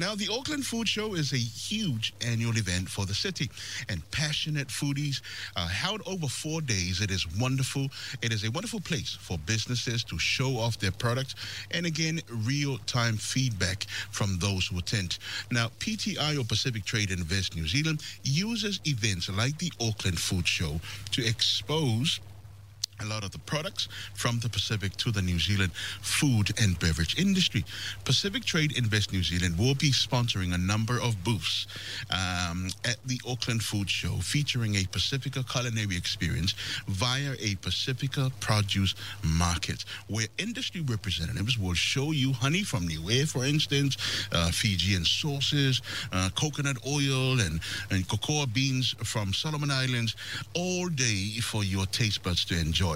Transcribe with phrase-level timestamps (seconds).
[0.00, 3.50] Now, the Auckland Food Show is a huge annual event for the city,
[3.88, 5.20] and passionate foodies
[5.56, 7.00] held over four days.
[7.00, 7.88] It is wonderful.
[8.22, 11.34] It is a wonderful place for businesses to show off their products
[11.72, 15.18] and again, real time feedback from those who attend.
[15.50, 20.80] Now, PTI or Pacific Trade Invest New Zealand uses events like the Auckland Food Show
[21.10, 22.20] to expose
[23.00, 25.72] a lot of the products from the Pacific to the New Zealand
[26.02, 27.64] food and beverage industry.
[28.04, 31.66] Pacific Trade Invest New Zealand will be sponsoring a number of booths
[32.10, 36.54] um, at the Auckland Food Show featuring a Pacifica culinary experience
[36.88, 43.44] via a Pacifica produce market where industry representatives will show you honey from Niue, for
[43.44, 43.96] instance,
[44.32, 50.16] uh, Fijian sauces, uh, coconut oil, and, and cocoa beans from Solomon Islands
[50.54, 52.87] all day for your taste buds to enjoy.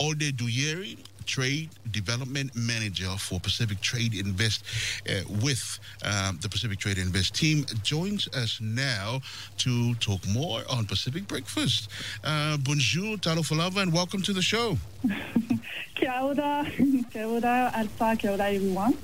[0.00, 4.62] Ode Duyeri, Trade Development Manager for Pacific Trade Invest
[5.08, 9.20] uh, with um, the Pacific Trade Invest team, joins us now
[9.58, 11.88] to talk more on Pacific Breakfast.
[12.24, 14.78] Uh, bonjour, Talofa lava, and welcome to the show.
[15.94, 16.64] Kia ora,
[17.10, 18.94] kia ora, Alpha, kia ora, everyone.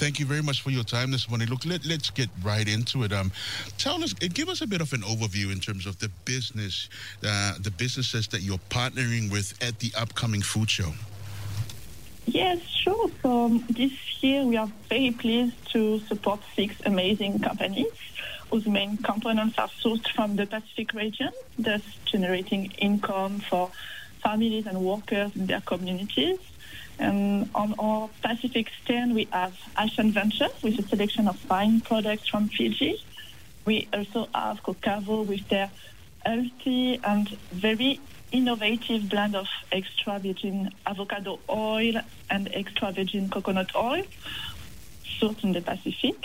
[0.00, 1.48] Thank you very much for your time this morning.
[1.48, 3.12] Look, let, let's get right into it.
[3.12, 3.30] Um,
[3.76, 6.88] tell us, give us a bit of an overview in terms of the business,
[7.22, 10.94] uh, the businesses that you're partnering with at the upcoming food show.
[12.24, 13.10] Yes, sure.
[13.20, 17.92] So um, this year we are very pleased to support six amazing companies
[18.50, 21.28] whose main components are sourced from the Pacific region,
[21.58, 23.70] thus generating income for
[24.20, 26.38] families and workers in their communities.
[26.98, 32.28] And on our Pacific stand, we have Ashen Venture with a selection of fine products
[32.28, 33.02] from Fiji.
[33.64, 35.70] We also have Cocavo with their
[36.24, 38.00] healthy and very
[38.32, 41.94] innovative blend of extra virgin avocado oil
[42.28, 44.04] and extra virgin coconut oil
[45.04, 46.16] sourced in the Pacific.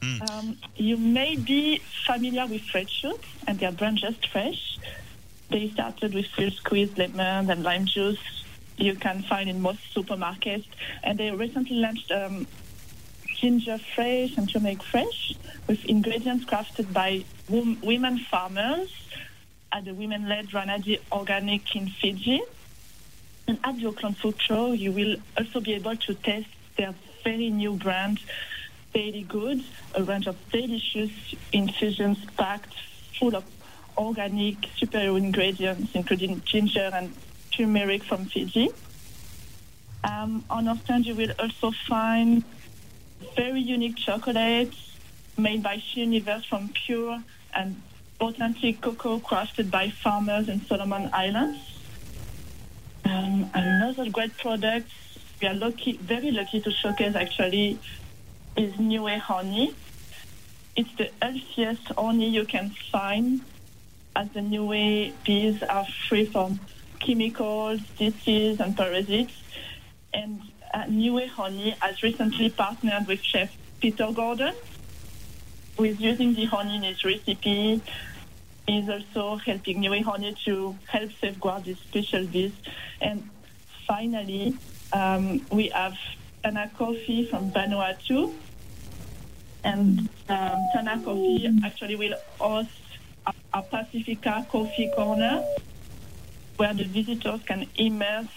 [0.00, 0.30] Mm.
[0.30, 4.78] Um, you may be familiar with Fresh Shoot and their brand Just Fresh.
[5.52, 8.18] They started with fresh squeezed lemon and lime juice
[8.78, 10.64] you can find in most supermarkets.
[11.02, 12.46] And they recently launched um,
[13.36, 15.34] ginger fresh and turmeric fresh
[15.68, 18.90] with ingredients crafted by wom- women farmers
[19.72, 22.40] at the women-led Ranadi Organic in Fiji.
[23.46, 26.48] And at the Auckland Food Show, you will also be able to taste
[26.78, 28.20] their very new brand,
[28.94, 29.64] Daily Goods,
[29.94, 31.10] a range of delicious
[31.52, 32.74] infusions packed
[33.18, 33.44] full of
[33.96, 37.12] organic superior ingredients, including ginger and
[37.50, 38.70] turmeric from Fiji.
[40.04, 42.44] Um, on our stand, you will also find
[43.36, 44.96] very unique chocolates
[45.36, 47.22] made by She Universe from pure
[47.54, 47.80] and
[48.20, 51.58] authentic cocoa crafted by farmers in Solomon Islands.
[53.04, 54.88] Um, another great product
[55.40, 57.78] we are lucky, very lucky to showcase actually
[58.56, 59.74] is Niue honey.
[60.76, 63.40] It's the healthiest honey you can find
[64.14, 66.60] as the Niue bees are free from
[67.00, 69.34] chemicals, disease, and parasites.
[70.12, 70.40] And
[70.72, 74.54] uh, Niue Honey has recently partnered with Chef Peter Gordon,
[75.76, 77.80] who is using the honey in his recipe.
[78.66, 82.52] He's also helping Niue Honey to help safeguard these special bees.
[83.00, 83.28] And
[83.86, 84.54] finally,
[84.92, 85.96] um, we have
[86.42, 88.32] Tanna Coffee from Vanuatu.
[89.64, 92.70] And um, Tanna Coffee actually will host
[93.26, 95.44] a, Pacifica Coffee Corner
[96.56, 98.28] where the visitors can immerse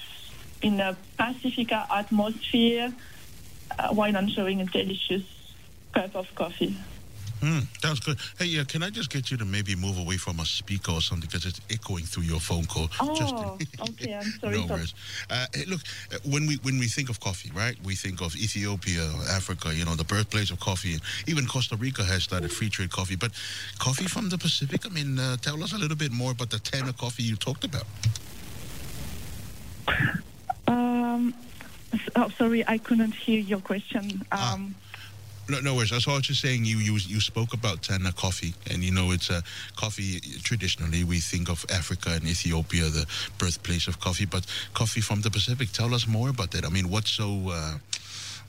[0.61, 2.93] in a Pacifica atmosphere
[3.77, 5.23] uh, while enjoying a delicious
[5.93, 6.75] cup of coffee.
[7.45, 8.17] Mm, that's good.
[8.39, 11.01] Hey, yeah, can I just get you to maybe move away from a speaker or
[11.01, 12.89] something because it's echoing through your phone call?
[12.99, 13.35] Oh, just
[13.89, 14.15] okay.
[14.15, 14.57] I'm sorry.
[14.57, 14.95] no worries.
[15.29, 17.75] Uh, hey, look, uh, when we when we think of coffee, right?
[17.83, 19.71] We think of Ethiopia, Africa.
[19.75, 20.93] You know, the birthplace of coffee.
[20.93, 23.15] And even Costa Rica has started free trade coffee.
[23.15, 23.31] But
[23.77, 24.83] coffee from the Pacific.
[24.83, 27.63] I mean, uh, tell us a little bit more about the Tanna coffee you talked
[27.63, 27.85] about.
[30.67, 31.35] Um,
[32.15, 34.25] oh, sorry, I couldn't hear your question.
[34.31, 34.57] Ah.
[35.47, 35.91] No, no worries.
[35.91, 39.29] I was just saying you, you you spoke about Tanna coffee, and you know it's
[39.29, 39.43] a
[39.75, 40.19] coffee.
[40.43, 43.05] Traditionally, we think of Africa and Ethiopia, the
[43.37, 45.71] birthplace of coffee, but coffee from the Pacific.
[45.71, 46.65] Tell us more about that.
[46.65, 47.49] I mean, what's so?
[47.49, 47.77] Uh,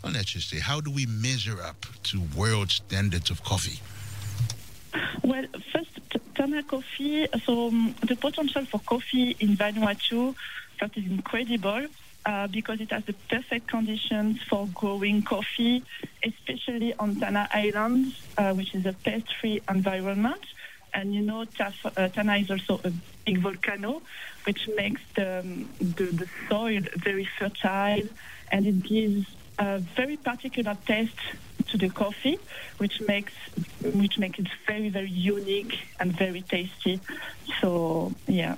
[0.05, 3.81] let's just say, how do we measure up to world standards of coffee?
[5.23, 5.91] Well, first,
[6.35, 7.27] Tanna Coffee.
[7.45, 10.35] So um, the potential for coffee in Vanuatu
[10.81, 11.87] that is incredible
[12.27, 15.83] uh, because it has the perfect conditions for growing coffee,
[16.25, 18.07] especially on Tanna Island,
[18.37, 20.41] uh, which is a pest-free environment.
[20.93, 22.93] And you know, Taf- uh, Tanna is also a
[23.25, 24.03] big volcano,
[24.47, 28.09] which makes the, um, the, the soil very fertile
[28.51, 29.27] and it gives
[29.59, 31.13] a very particular taste
[31.71, 32.39] to the coffee,
[32.79, 33.33] which makes
[33.83, 37.01] which makes it very very unique and very tasty.
[37.61, 38.57] So yeah.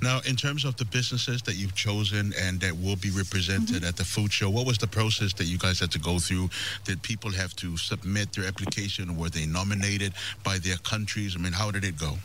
[0.00, 3.84] Now, in terms of the businesses that you've chosen and that will be represented Mm-hmm.
[3.88, 6.50] at the food show, what was the process that you guys had to go through?
[6.84, 9.16] Did people have to submit their application?
[9.16, 10.12] Were they nominated
[10.44, 11.34] by their countries?
[11.36, 12.16] I mean, how did it go?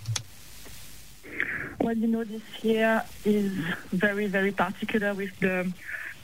[1.82, 3.52] Well, you know, this year is
[3.92, 5.72] very, very particular with the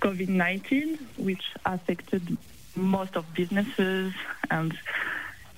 [0.01, 2.37] COVID 19, which affected
[2.75, 4.13] most of businesses
[4.49, 4.77] and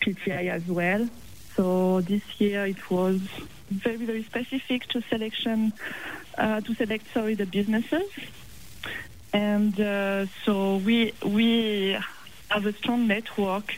[0.02, 1.08] PTI as well.
[1.56, 3.22] So this year it was
[3.72, 5.74] very, very specific to selection,
[6.38, 8.10] uh, to select, sorry, the businesses.
[9.34, 11.98] And uh, so we, we
[12.50, 13.74] have a strong network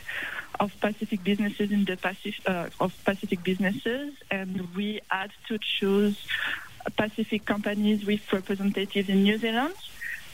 [0.60, 6.18] of Pacific businesses in the Pacific uh, of Pacific businesses, and we had to choose
[6.96, 9.74] Pacific companies with representatives in New Zealand,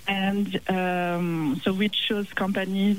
[0.06, 2.98] and um, so we chose companies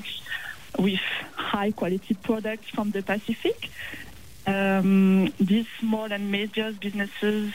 [0.79, 0.99] with
[1.35, 3.69] high quality products from the Pacific.
[4.47, 7.53] Um, these small and major businesses,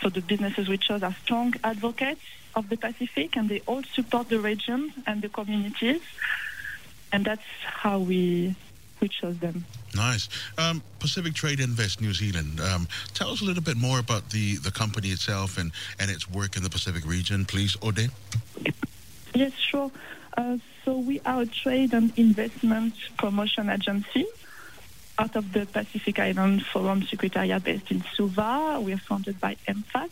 [0.00, 2.22] so the businesses we chose are strong advocates
[2.54, 6.02] of the Pacific, and they all support the region and the communities,
[7.12, 8.54] and that's how we
[9.00, 9.64] we chose them.
[9.94, 10.28] Nice.
[10.56, 12.60] Um, Pacific Trade Invest New Zealand.
[12.60, 16.30] Um, tell us a little bit more about the, the company itself and, and its
[16.30, 18.10] work in the Pacific region, please, Ode.
[19.34, 19.90] Yes, sure.
[20.36, 24.26] Uh, so we are a trade and investment promotion agency
[25.18, 28.80] out of the Pacific Island Forum Secretariat based in Suva.
[28.82, 30.10] We are funded by MFAT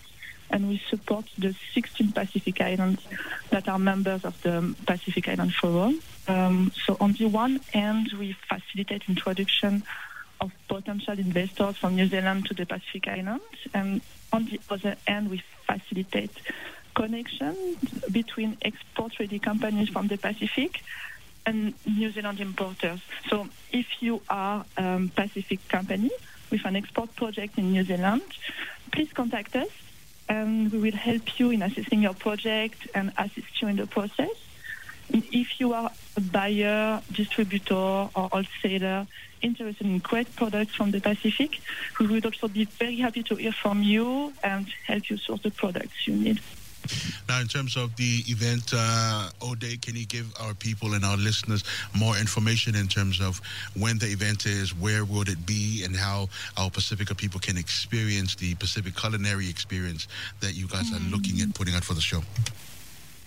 [0.51, 3.03] and we support the 16 Pacific Islands
[3.51, 6.01] that are members of the Pacific Island Forum.
[6.29, 9.83] Um, so on the one hand, we facilitate introduction
[10.41, 14.01] of potential investors from New Zealand to the Pacific Islands, and
[14.33, 16.33] on the other hand, we facilitate
[16.95, 17.57] connection
[18.11, 20.83] between export-ready companies from the Pacific
[21.47, 23.01] and New Zealand importers.
[23.29, 26.11] So if you are a um, Pacific company
[26.51, 28.23] with an export project in New Zealand,
[28.93, 29.69] please contact us
[30.29, 34.31] and we will help you in assessing your project and assist you in the process.
[35.11, 39.07] If you are a buyer, distributor, or wholesaler
[39.43, 41.61] interested in great products from the Pacific,
[41.99, 45.51] we would also be very happy to hear from you and help you source the
[45.51, 46.41] products you need.
[47.29, 51.17] Now, in terms of the event, uh, Ode, can you give our people and our
[51.17, 51.65] listeners
[51.99, 53.41] more information in terms of
[53.79, 58.35] when the event is, where would it be, and how our Pacifica people can experience
[58.35, 60.09] the Pacific culinary experience
[60.41, 62.23] that you guys are looking at putting out for the show?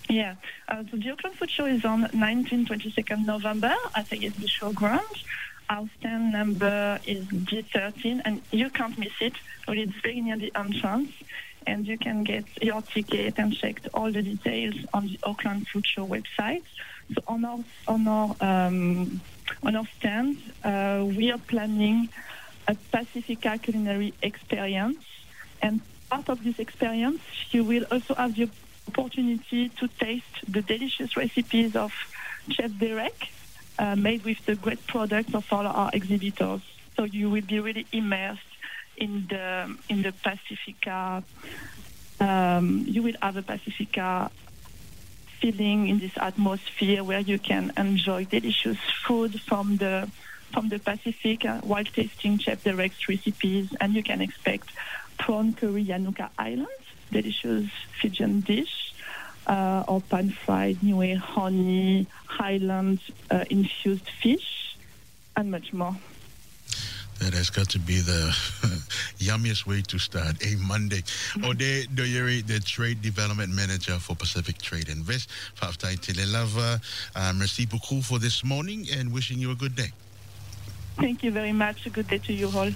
[0.09, 0.35] Yeah,
[0.67, 5.23] uh, so the Auckland Food Show is on 19, 22nd November at the ASB Showground.
[5.67, 9.33] Our stand number is G13, and you can't miss it.
[9.67, 11.11] It's very near the entrance,
[11.67, 15.85] and you can get your ticket and check all the details on the Auckland Food
[15.85, 16.63] Show website.
[17.13, 19.21] So on our on our um,
[19.63, 22.09] on our stand, uh, we are planning
[22.67, 25.03] a Pacifica culinary experience,
[25.61, 27.21] and part of this experience,
[27.51, 28.49] you will also have the
[28.87, 31.91] opportunity to taste the delicious recipes of
[32.49, 33.29] Chef Derek,
[33.79, 36.61] uh, made with the great products of all our exhibitors.
[36.95, 38.54] So you will be really immersed
[38.97, 41.23] in the in the Pacifica.
[42.19, 44.31] Um, you will have a Pacifica
[45.41, 50.09] feeling in this atmosphere where you can enjoy delicious food from the
[50.51, 54.69] from the Pacific uh, while tasting Chef Derek's recipes, and you can expect
[55.17, 56.67] prawn curry Yanuca Island,
[57.11, 57.69] delicious
[58.01, 58.93] Fijian dish,
[59.47, 64.77] uh, or pan fried Niue honey Highland uh, infused fish,
[65.35, 65.95] and much more.
[67.19, 68.29] That has got to be the
[69.19, 71.01] yummiest way to start a Monday.
[71.43, 75.29] Ode Doyeri, the Trade Development Manager for Pacific Trade Invest.
[75.55, 76.81] Faftai Telelava,
[77.15, 79.91] uh, merci beaucoup for this morning and wishing you a good day.
[80.97, 81.85] Thank you very much.
[81.85, 82.71] A good day to you all.